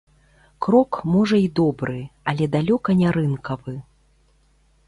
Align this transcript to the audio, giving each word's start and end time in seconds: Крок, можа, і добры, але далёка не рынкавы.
Крок, 0.65 0.91
можа, 1.15 1.37
і 1.47 1.51
добры, 1.59 1.99
але 2.33 2.47
далёка 2.57 2.89
не 3.03 3.09
рынкавы. 3.19 3.75